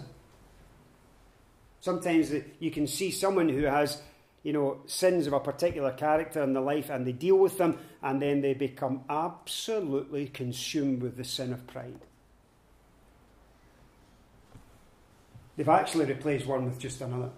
[1.80, 4.00] Sometimes you can see someone who has
[4.42, 7.78] you know, sins of a particular character in the life and they deal with them
[8.02, 12.00] and then they become absolutely consumed with the sin of pride.
[15.56, 17.32] They've actually replaced one with just another.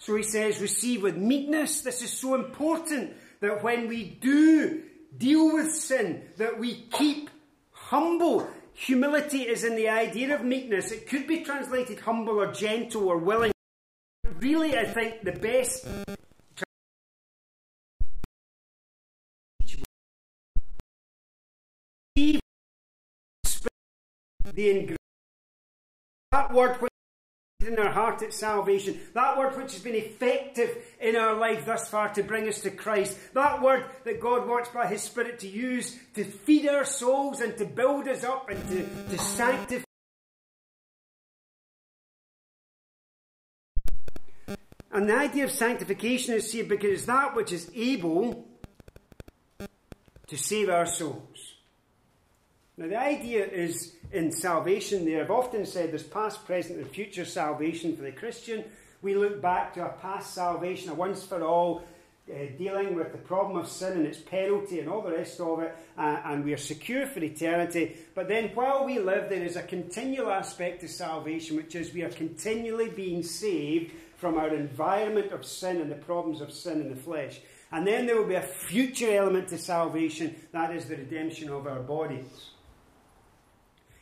[0.00, 1.82] So he says, receive with meekness.
[1.82, 4.82] This is so important that when we do
[5.16, 7.28] deal with sin, that we keep
[7.70, 8.48] humble.
[8.72, 10.90] Humility is in the idea of meekness.
[10.90, 13.52] It could be translated humble or gentle or willing
[14.40, 15.86] really, I think the best
[24.54, 24.96] the
[26.32, 26.89] that word
[27.66, 31.88] in our heart at salvation, that word which has been effective in our life thus
[31.88, 35.48] far to bring us to Christ, that word that God works by His Spirit to
[35.48, 39.84] use to feed our souls and to build us up and to, to sanctify.
[44.92, 48.48] And the idea of sanctification is here because it's that which is able
[50.26, 51.49] to save our souls.
[52.80, 55.22] Now, the idea is in salvation there.
[55.22, 58.64] I've often said there's past, present, and future salvation for the Christian.
[59.02, 61.84] We look back to a past salvation, a once for all,
[62.32, 65.60] uh, dealing with the problem of sin and its penalty and all the rest of
[65.60, 67.98] it, uh, and we are secure for eternity.
[68.14, 72.02] But then, while we live, there is a continual aspect to salvation, which is we
[72.02, 76.88] are continually being saved from our environment of sin and the problems of sin in
[76.88, 77.42] the flesh.
[77.72, 81.66] And then there will be a future element to salvation, that is the redemption of
[81.66, 82.24] our bodies.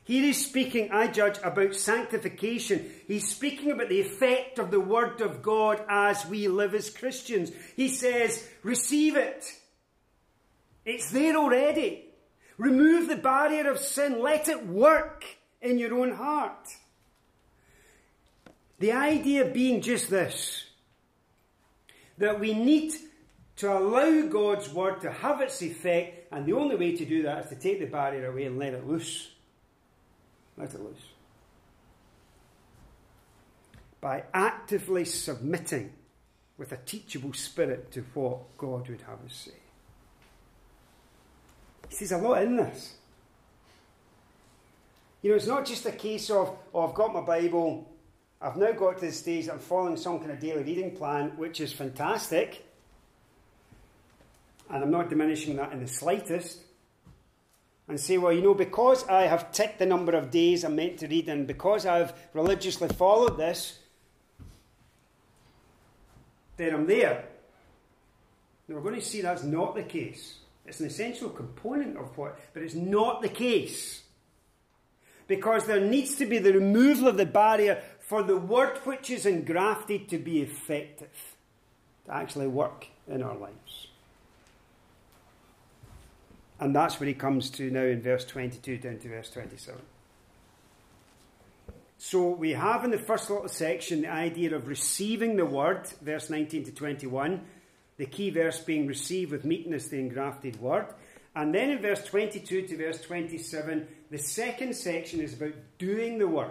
[0.08, 2.90] Here he's speaking, I judge, about sanctification.
[3.06, 7.52] He's speaking about the effect of the Word of God as we live as Christians.
[7.76, 9.44] He says, receive it.
[10.86, 12.06] It's there already.
[12.56, 14.22] Remove the barrier of sin.
[14.22, 15.26] Let it work
[15.60, 16.68] in your own heart.
[18.78, 20.64] The idea being just this
[22.16, 22.94] that we need
[23.56, 27.44] to allow God's Word to have its effect, and the only way to do that
[27.44, 29.32] is to take the barrier away and let it loose.
[30.58, 30.96] Let it loose.
[34.00, 35.92] By actively submitting
[36.56, 39.52] with a teachable spirit to what God would have us say.
[41.98, 42.94] There's a lot in this.
[45.22, 47.88] You know, it's not just a case of, oh, I've got my Bible,
[48.40, 51.30] I've now got to the stage that I'm following some kind of daily reading plan,
[51.36, 52.64] which is fantastic.
[54.70, 56.58] And I'm not diminishing that in the slightest
[57.88, 60.98] and say, well, you know, because I have ticked the number of days I'm meant
[60.98, 63.78] to read, and because I've religiously followed this,
[66.58, 67.24] then I'm there.
[68.68, 70.36] Now, we're going to see that's not the case.
[70.66, 74.02] It's an essential component of what, but it's not the case.
[75.26, 79.24] Because there needs to be the removal of the barrier for the word which is
[79.24, 81.36] engrafted to be effective,
[82.04, 83.87] to actually work in our lives.
[86.60, 89.80] And that's where he comes to now in verse 22 down to verse 27.
[91.98, 96.30] So we have in the first little section the idea of receiving the word, verse
[96.30, 97.40] 19 to 21,
[97.96, 100.86] the key verse being receive with meekness the engrafted word.
[101.34, 106.28] And then in verse 22 to verse 27, the second section is about doing the
[106.28, 106.50] word.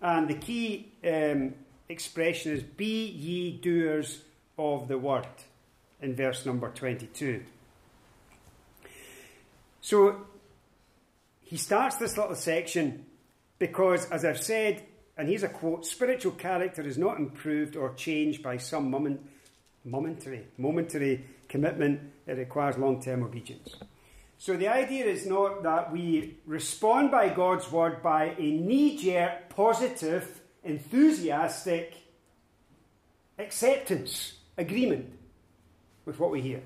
[0.00, 1.54] And the key um,
[1.88, 4.22] expression is be ye doers
[4.56, 5.26] of the word
[6.00, 7.42] in verse number 22.
[9.80, 10.26] So
[11.40, 13.06] he starts this little section
[13.58, 14.84] because, as I've said,
[15.16, 19.20] and here's a quote spiritual character is not improved or changed by some moment,
[19.84, 23.74] momentary, momentary commitment, it requires long term obedience.
[24.38, 29.50] So the idea is not that we respond by God's word by a knee jerk,
[29.50, 31.94] positive, enthusiastic
[33.38, 35.12] acceptance, agreement
[36.06, 36.62] with what we hear.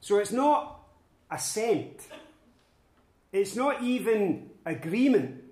[0.00, 0.79] So it's not
[1.30, 2.00] assent.
[3.32, 5.42] It's not even agreement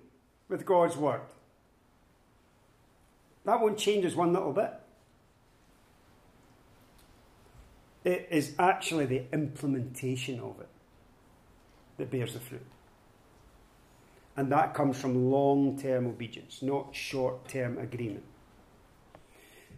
[0.47, 1.21] with God's word.
[3.45, 4.73] That won't change us one little bit.
[8.03, 10.69] It is actually the implementation of it
[11.97, 12.65] that bears the fruit.
[14.37, 18.23] And that comes from long term obedience, not short term agreement.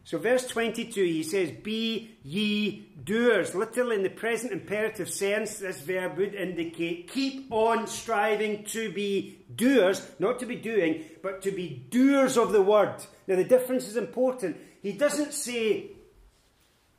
[0.04, 3.54] So, verse 22, he says, Be ye doers.
[3.54, 9.40] Literally, in the present imperative sense, this verb would indicate keep on striving to be
[9.56, 12.96] doers, not to be doing, but to be doers of the word.
[13.28, 14.58] Now, the difference is important.
[14.82, 15.92] He doesn't say,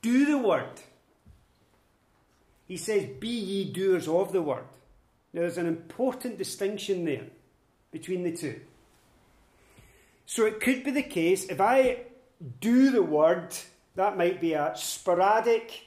[0.01, 0.81] Do the word.
[2.69, 4.65] He says, Be ye doers of the word.
[5.33, 7.27] Now, there's an important distinction there
[7.91, 8.61] between the two.
[10.25, 12.05] So, it could be the case if I
[12.61, 13.55] do the word,
[13.95, 15.87] that might be a sporadic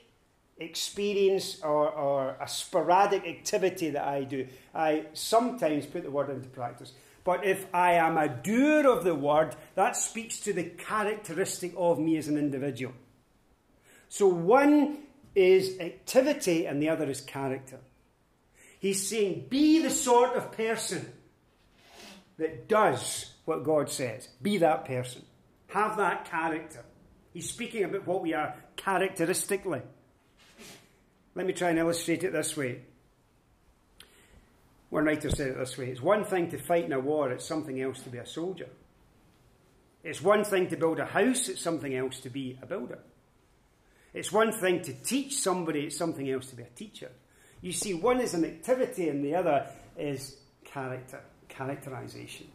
[0.57, 4.47] experience or, or a sporadic activity that I do.
[4.73, 6.93] I sometimes put the word into practice.
[7.23, 11.99] But if I am a doer of the word, that speaks to the characteristic of
[11.99, 12.93] me as an individual.
[14.09, 14.99] So one
[15.33, 17.79] is activity and the other is character.
[18.79, 21.11] He's saying, be the sort of person
[22.37, 24.29] that does what God says.
[24.41, 25.23] Be that person.
[25.76, 26.86] Have that character.
[27.34, 29.82] He's speaking about what we are characteristically.
[31.36, 32.80] Let me try and illustrate it this way.
[34.89, 37.45] One writer said it this way It's one thing to fight in a war, it's
[37.45, 38.69] something else to be a soldier.
[40.01, 42.99] It's one thing to build a house, it's something else to be a builder.
[44.13, 47.11] It's one thing to teach somebody, it's something else to be a teacher.
[47.59, 49.67] You see, one is an activity and the other
[49.97, 51.19] is character,
[51.49, 52.47] characterization.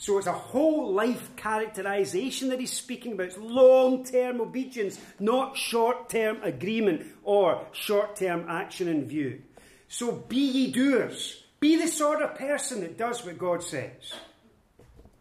[0.00, 3.26] So it's a whole life characterization that he's speaking about.
[3.26, 9.42] It's long term obedience, not short term agreement or short term action in view.
[9.88, 11.44] So be ye doers.
[11.60, 14.14] Be the sort of person that does what God says.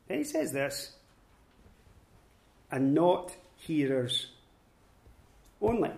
[0.07, 0.93] And he says this,
[2.71, 4.27] and not hearers
[5.61, 5.91] only.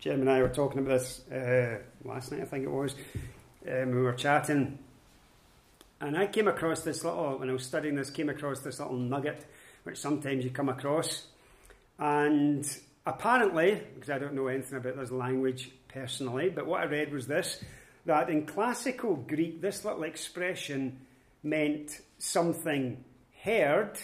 [0.00, 2.94] Jim and I were talking about this uh, last night, I think it was.
[3.66, 4.78] Um, we were chatting
[6.04, 8.96] and I came across this little, when I was studying this, came across this little
[8.96, 9.42] nugget,
[9.84, 11.24] which sometimes you come across.
[11.98, 12.66] And
[13.06, 17.26] apparently, because I don't know anything about this language personally, but what I read was
[17.26, 17.62] this
[18.06, 21.00] that in classical Greek, this little expression
[21.42, 23.02] meant something
[23.42, 23.98] heard,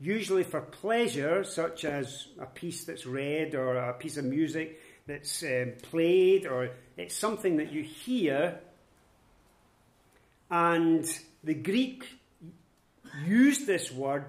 [0.00, 5.44] usually for pleasure, such as a piece that's read or a piece of music that's
[5.44, 8.58] um, played, or it's something that you hear
[10.50, 11.06] and
[11.44, 12.04] the Greek
[13.26, 14.26] used this word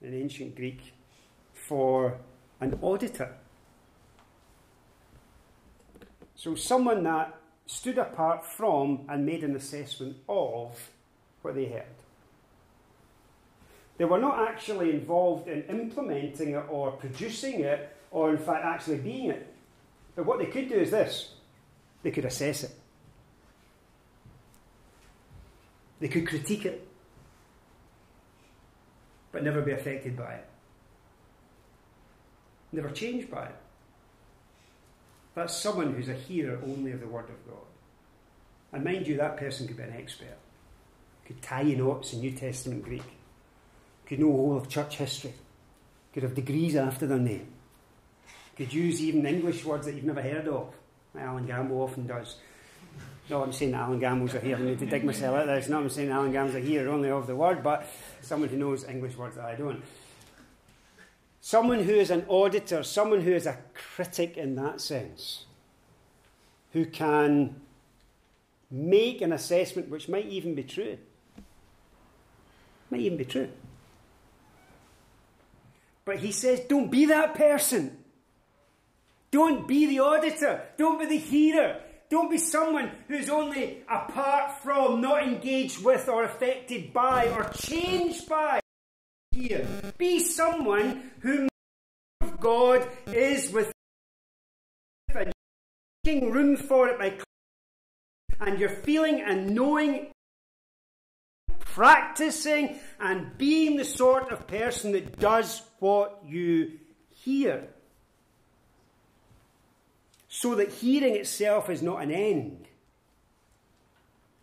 [0.00, 0.94] in ancient Greek
[1.52, 2.18] for
[2.60, 3.34] an auditor.
[6.34, 7.34] So, someone that
[7.66, 10.90] stood apart from and made an assessment of
[11.42, 11.84] what they heard.
[13.98, 18.98] They were not actually involved in implementing it or producing it or, in fact, actually
[18.98, 19.54] being it.
[20.14, 21.32] But what they could do is this
[22.02, 22.72] they could assess it.
[26.00, 26.86] They could critique it,
[29.32, 30.46] but never be affected by it.
[32.72, 33.56] Never changed by it.
[35.34, 37.64] That's someone who's a hearer only of the Word of God.
[38.72, 40.36] And mind you, that person could be an expert.
[41.26, 43.02] Could tie knots in New Testament Greek.
[44.06, 45.34] Could know all of church history.
[46.12, 47.48] Could have degrees after their name.
[48.56, 50.74] Could use even English words that you've never heard of.
[51.18, 52.36] Alan Gamble often does.
[53.28, 54.56] No, I'm saying Alan Gamble's a here.
[54.56, 55.56] I need to dig myself out there.
[55.56, 57.88] It's not I'm saying Alan Gamble's a here only of the word, but
[58.20, 59.82] someone who knows English words that I don't.
[61.40, 65.44] Someone who is an auditor, someone who is a critic in that sense,
[66.72, 67.60] who can
[68.70, 70.98] make an assessment which might even be true.
[72.90, 73.48] Might even be true.
[76.04, 77.98] But he says, don't be that person.
[79.32, 80.62] Don't be the auditor.
[80.76, 81.80] Don't be the hearer.
[82.08, 88.28] Don't be someone who's only apart from, not engaged with, or affected by, or changed
[88.28, 88.60] by.
[89.32, 89.66] Here.
[89.98, 91.48] Be someone who
[92.40, 93.72] God is with
[95.14, 95.32] and
[96.04, 97.18] making room for it by
[98.40, 100.08] and you're feeling and knowing
[101.58, 106.78] practicing and being the sort of person that does what you
[107.08, 107.68] hear
[110.38, 112.66] so that hearing itself is not an end,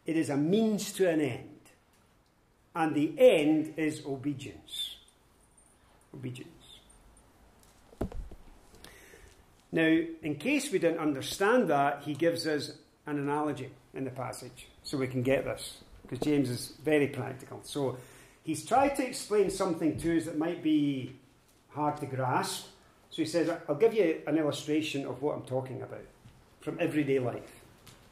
[0.08, 1.50] it is a means to an end.
[2.76, 4.96] And the end is obedience.
[6.12, 6.50] Obedience.
[9.72, 12.72] Now, in case we didn't understand that, he gives us
[13.06, 17.60] an analogy in the passage so we can get this, because James is very practical.
[17.62, 17.98] So,
[18.41, 21.16] he's tried to explain something to us that might be
[21.70, 22.66] hard to grasp,
[23.14, 26.01] so he says, I'll give you an illustration of what I'm talking about
[26.61, 27.61] from everyday life.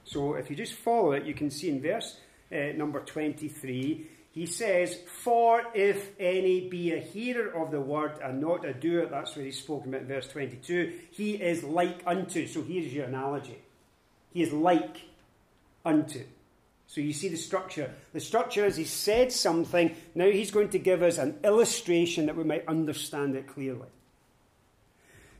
[0.03, 2.19] So if you just follow it, you can see in verse
[2.51, 8.39] uh, number 23, he says, For if any be a hearer of the word and
[8.39, 12.45] not a doer, that's what he's spoken about in verse 22, he is like unto.
[12.45, 13.57] So here's your analogy.
[14.31, 14.97] He is like
[15.83, 16.23] unto.
[16.85, 17.91] So you see the structure.
[18.13, 22.37] The structure is he said something, now he's going to give us an illustration that
[22.37, 23.87] we might understand it clearly.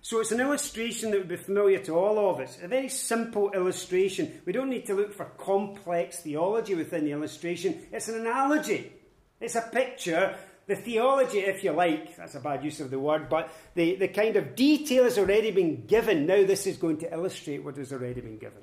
[0.03, 2.57] So it's an illustration that would be familiar to all of us.
[2.61, 4.41] A very simple illustration.
[4.45, 7.87] We don't need to look for complex theology within the illustration.
[7.91, 8.91] It's an analogy.
[9.39, 10.35] It's a picture.
[10.65, 14.07] The theology, if you like, that's a bad use of the word, but the, the
[14.07, 16.25] kind of detail has already been given.
[16.25, 18.61] Now this is going to illustrate what has already been given.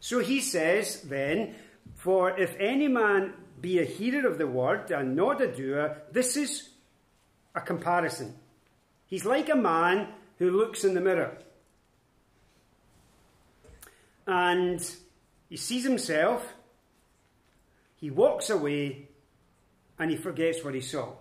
[0.00, 1.54] So he says then,
[1.96, 6.36] For if any man be a hearer of the word and not a doer, this
[6.36, 6.68] is
[7.54, 8.34] a comparison.
[9.06, 11.38] He's like a man who looks in the mirror
[14.26, 14.80] and
[15.48, 16.54] he sees himself,
[17.96, 19.08] he walks away,
[19.98, 21.12] and he forgets what he saw.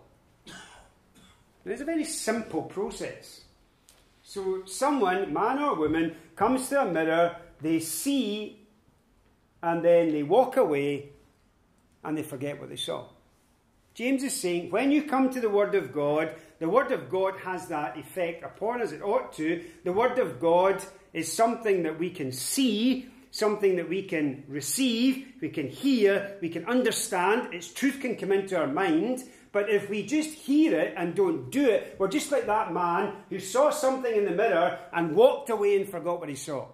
[1.64, 3.42] And it's a very simple process.
[4.24, 8.60] So, someone, man or woman, comes to a mirror, they see,
[9.62, 11.10] and then they walk away,
[12.04, 13.06] and they forget what they saw.
[13.94, 17.38] James is saying when you come to the Word of God, the Word of God
[17.40, 18.92] has that effect upon us.
[18.92, 19.64] It ought to.
[19.84, 20.84] The Word of God
[21.14, 26.50] is something that we can see, something that we can receive, we can hear, we
[26.50, 27.54] can understand.
[27.54, 29.24] Its truth can come into our mind.
[29.52, 33.14] But if we just hear it and don't do it, we're just like that man
[33.30, 36.68] who saw something in the mirror and walked away and forgot what he saw.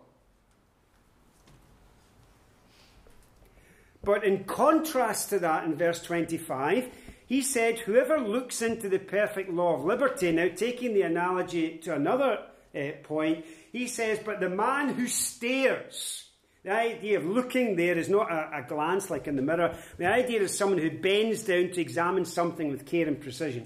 [4.03, 6.89] But in contrast to that, in verse 25,
[7.31, 11.95] he said, Whoever looks into the perfect law of liberty, now taking the analogy to
[11.95, 12.39] another
[12.75, 16.25] uh, point, he says, But the man who stares,
[16.65, 19.77] the idea of looking there is not a, a, glance like in the mirror.
[19.97, 23.65] The idea is someone who bends down to examine something with care and precision.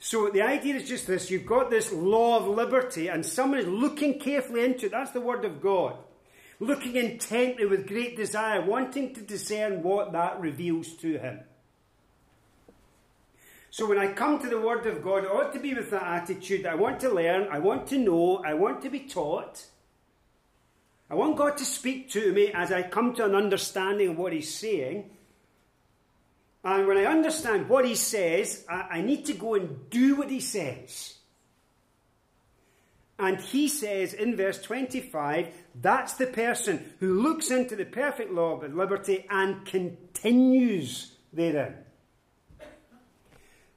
[0.00, 3.68] So the idea is just this you've got this law of liberty, and someone is
[3.68, 4.90] looking carefully into it.
[4.90, 5.98] That's the word of God.
[6.58, 11.42] Looking intently with great desire, wanting to discern what that reveals to him.
[13.74, 16.04] So when I come to the Word of God, it ought to be with that
[16.04, 19.66] attitude that I want to learn, I want to know, I want to be taught.
[21.10, 24.32] I want God to speak to me as I come to an understanding of what
[24.32, 25.10] He's saying.
[26.62, 30.30] And when I understand what He says, I, I need to go and do what
[30.30, 31.14] He says.
[33.18, 35.48] And He says in verse 25,
[35.82, 41.83] that's the person who looks into the perfect law of liberty and continues therein.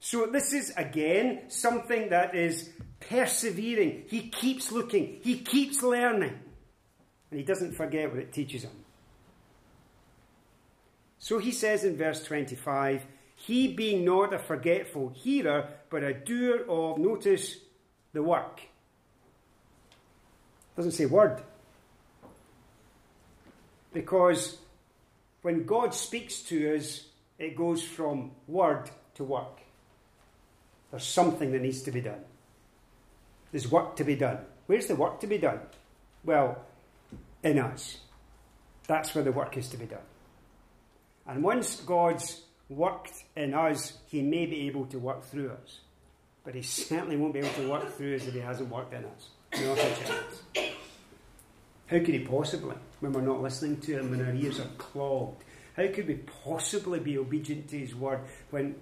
[0.09, 2.69] So this is again something that is
[3.01, 4.05] persevering.
[4.07, 6.39] He keeps looking, he keeps learning,
[7.29, 8.71] and he doesn't forget what it teaches him.
[11.19, 13.05] So he says in verse 25,
[13.35, 17.57] he being not a forgetful hearer, but a doer of, notice
[18.13, 18.61] the work.
[20.77, 21.41] Doesn't say word.
[23.91, 24.57] Because
[25.41, 29.66] when God speaks to us, it goes from word to work.
[30.91, 32.23] There's something that needs to be done.
[33.51, 34.39] There's work to be done.
[34.67, 35.59] Where's the work to be done?
[36.23, 36.61] Well,
[37.43, 37.97] in us.
[38.87, 39.99] That's where the work is to be done.
[41.27, 45.79] And once God's worked in us, He may be able to work through us.
[46.43, 49.03] But He certainly won't be able to work through us if He hasn't worked in
[49.05, 49.29] us.
[49.51, 50.41] Chance.
[51.87, 55.43] How could He possibly, when we're not listening to Him, when our ears are clogged?
[55.75, 58.75] How could we possibly be obedient to His word when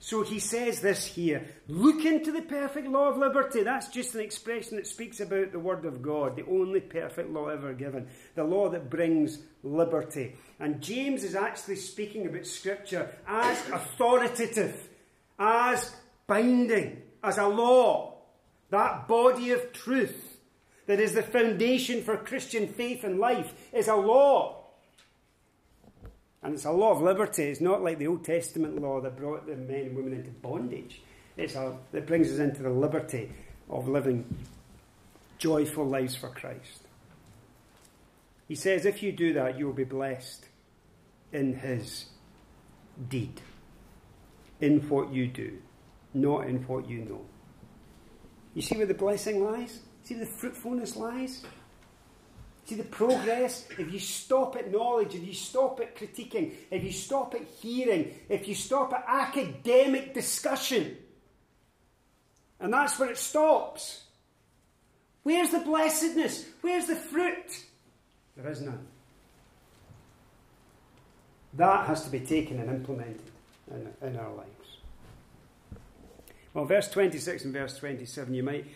[0.00, 3.62] so he says this here look into the perfect law of liberty.
[3.62, 7.48] That's just an expression that speaks about the Word of God, the only perfect law
[7.48, 10.36] ever given, the law that brings liberty.
[10.60, 14.88] And James is actually speaking about Scripture as authoritative,
[15.38, 15.94] as
[16.26, 18.14] binding, as a law,
[18.70, 20.38] that body of truth
[20.88, 24.57] that is the foundation for Christian faith and life is a law.
[26.42, 27.44] And it's a law of liberty.
[27.44, 31.02] It's not like the Old Testament law that brought the men and women into bondage.
[31.36, 33.32] It's a, that brings us into the liberty
[33.68, 34.24] of living
[35.38, 36.82] joyful lives for Christ.
[38.46, 40.46] He says, if you do that, you will be blessed
[41.32, 42.06] in His
[43.08, 43.40] deed,
[44.60, 45.58] in what you do,
[46.14, 47.20] not in what you know.
[48.54, 49.80] You see where the blessing lies?
[50.02, 51.44] See where the fruitfulness lies?
[52.68, 53.66] See the progress?
[53.78, 58.14] If you stop at knowledge, if you stop at critiquing, if you stop at hearing,
[58.28, 60.94] if you stop at academic discussion,
[62.60, 64.02] and that's where it stops.
[65.22, 66.44] Where's the blessedness?
[66.60, 67.64] Where's the fruit?
[68.36, 68.86] There is none.
[71.54, 73.22] That has to be taken and implemented
[73.70, 74.50] in, in our lives.
[76.52, 78.66] Well, verse 26 and verse 27, you might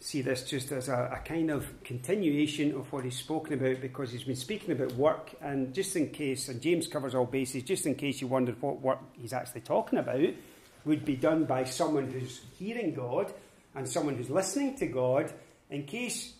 [0.00, 4.12] see this just as a, a, kind of continuation of what he's spoken about because
[4.12, 5.34] he's been speaking about work.
[5.40, 8.80] And just in case, and James covers all bases, just in case you wondered what
[8.80, 10.30] work he's actually talking about,
[10.84, 13.32] would be done by someone who's hearing God
[13.74, 15.32] and someone who's listening to God.
[15.70, 16.34] In case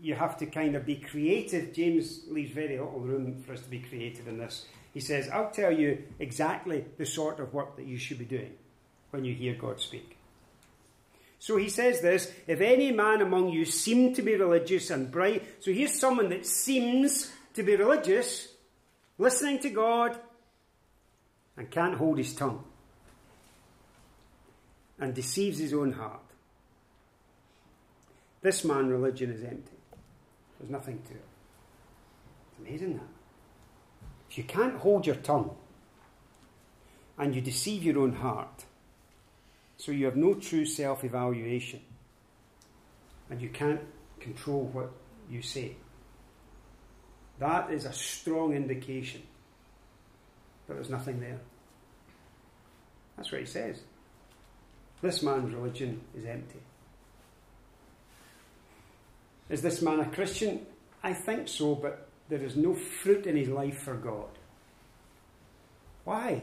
[0.00, 3.68] you have to kind of be creative, James leaves very little room for us to
[3.70, 4.64] be creative in this.
[4.94, 8.52] He says, I'll tell you exactly the sort of work that you should be doing
[9.10, 10.16] when you hear God speak.
[11.42, 15.42] So he says this if any man among you seem to be religious and bright,
[15.58, 18.46] so here's someone that seems to be religious,
[19.18, 20.16] listening to God,
[21.56, 22.62] and can't hold his tongue,
[25.00, 26.20] and deceives his own heart.
[28.40, 29.78] This man, religion is empty.
[30.60, 31.24] There's nothing to it.
[32.52, 33.08] It's amazing that.
[34.30, 35.56] If you can't hold your tongue
[37.18, 38.64] and you deceive your own heart,
[39.82, 41.80] so you have no true self evaluation.
[43.28, 43.80] And you can't
[44.20, 44.92] control what
[45.28, 45.74] you say.
[47.40, 49.22] That is a strong indication
[50.68, 51.40] that there's nothing there.
[53.16, 53.80] That's what he says.
[55.00, 56.60] This man's religion is empty.
[59.48, 60.64] Is this man a Christian?
[61.02, 64.28] I think so, but there is no fruit in his life for God.
[66.04, 66.40] Why?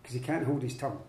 [0.00, 1.02] Because he can't hold his tongue.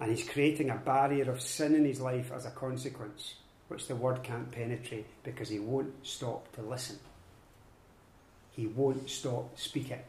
[0.00, 3.34] And he's creating a barrier of sin in his life as a consequence,
[3.68, 6.98] which the word can't penetrate because he won't stop to listen.
[8.52, 10.00] He won't stop speaking.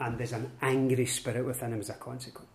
[0.00, 2.48] And there's an angry spirit within him as a consequence.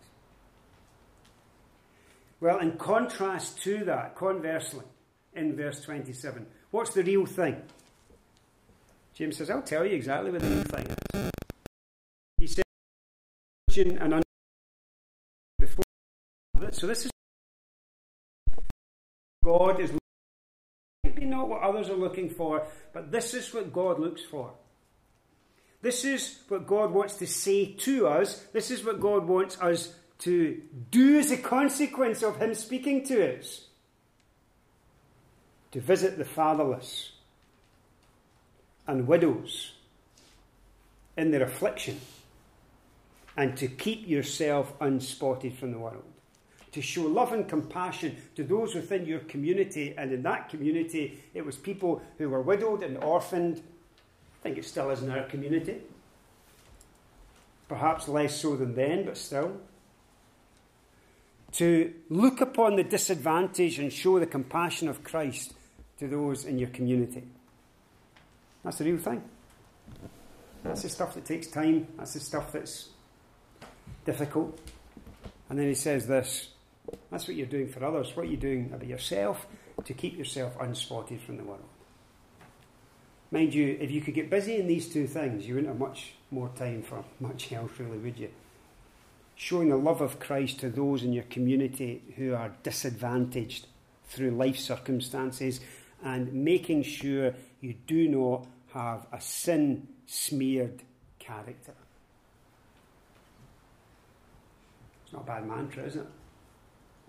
[2.39, 4.85] Well, in contrast to that, conversely,
[5.35, 7.61] in verse 27, what's the real thing?
[9.13, 10.97] James says, I'll tell you exactly what the real thing is.
[12.37, 12.47] He
[13.81, 14.26] and before
[16.73, 17.11] so this is
[19.43, 19.91] God is
[21.03, 24.51] maybe not what others are looking for, but this is what God looks for.
[25.81, 28.39] This is what God wants to say to us.
[28.51, 30.61] This is what God wants us to
[30.91, 33.67] do as a consequence of Him speaking to us.
[35.71, 37.11] To visit the fatherless
[38.87, 39.73] and widows
[41.15, 41.99] in their affliction,
[43.35, 46.16] and to keep yourself unspotted from the world.
[46.73, 51.45] To show love and compassion to those within your community, and in that community, it
[51.45, 53.57] was people who were widowed and orphaned.
[53.57, 55.81] I think it still is in our community.
[57.67, 59.59] Perhaps less so than then, but still
[61.53, 65.53] to look upon the disadvantage and show the compassion of Christ
[65.99, 67.23] to those in your community.
[68.63, 69.23] That's the real thing.
[70.63, 71.87] That's the stuff that takes time.
[71.97, 72.89] That's the stuff that's
[74.05, 74.59] difficult.
[75.49, 76.49] And then he says this
[77.11, 78.15] that's what you're doing for others.
[78.15, 79.47] What are you doing about yourself
[79.83, 81.63] to keep yourself unspotted from the world?
[83.31, 86.13] Mind you, if you could get busy in these two things, you wouldn't have much
[86.31, 88.29] more time for much else, really, would you?
[89.37, 93.67] showing the love of Christ to those in your community who are disadvantaged
[94.09, 95.59] through life circumstances,
[96.03, 100.81] and making sure you do not have a sin smeared
[101.19, 101.73] character.
[105.03, 106.07] It's not a bad mantra, is it?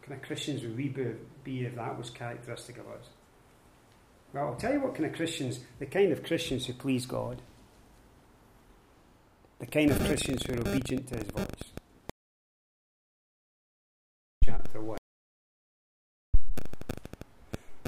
[0.09, 0.89] Kind of Christians would we
[1.45, 3.09] be if that was characteristic of us?
[4.33, 7.43] Well, I'll tell you what kind of Christians, the kind of Christians who please God,
[9.59, 11.47] the kind of Christians who are obedient to His voice.
[14.47, 14.99] Chapter 1.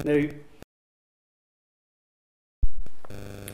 [0.05, 0.27] Now,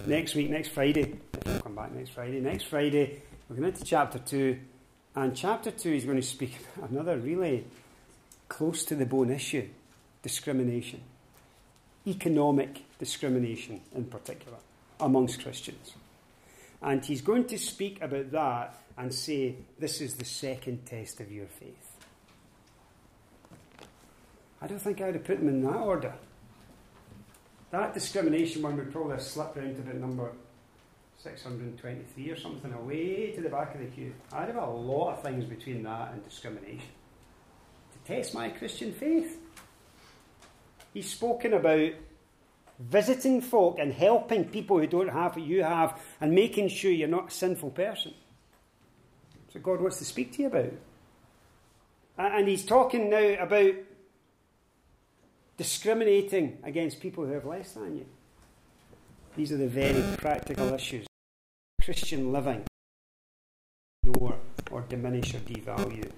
[0.08, 3.86] next week, next Friday, if we come back next Friday, next Friday, we're going into
[3.86, 4.60] chapter 2,
[5.16, 7.64] and chapter 2 is going to speak about another really
[8.50, 9.68] close to the bone issue
[10.22, 11.02] discrimination,
[12.06, 14.58] economic discrimination in particular,
[15.00, 15.94] amongst Christians.
[16.82, 21.32] And he's going to speak about that and say, This is the second test of
[21.32, 21.96] your faith.
[24.62, 26.14] I don't think I'd have put them in that order.
[27.72, 30.32] That discrimination one would probably have slipped down to the number
[31.20, 34.14] 623 or something away to the back of the queue.
[34.32, 36.90] I'd have a lot of things between that and discrimination.
[38.08, 39.38] Test my Christian faith.
[40.94, 41.92] He's spoken about
[42.80, 47.10] visiting folk and helping people who don't have what you have and making sure you're
[47.10, 48.14] not a sinful person.
[49.52, 50.72] So God wants to speak to you about.
[52.18, 53.74] And he's talking now about
[55.58, 58.06] discriminating against people who have less than you.
[59.36, 61.06] These are the very practical issues.
[61.84, 62.64] Christian living,
[64.04, 64.38] ignore
[64.72, 66.10] or diminish or devalue